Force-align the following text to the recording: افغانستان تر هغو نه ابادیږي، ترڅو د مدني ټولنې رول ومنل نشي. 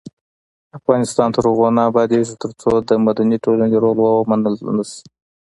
افغانستان 0.79 1.27
تر 1.35 1.43
هغو 1.49 1.67
نه 1.77 1.81
ابادیږي، 1.89 2.33
ترڅو 2.41 2.71
د 2.89 2.91
مدني 3.05 3.37
ټولنې 3.45 3.77
رول 3.83 3.97
ومنل 4.01 4.55
نشي. 4.77 5.01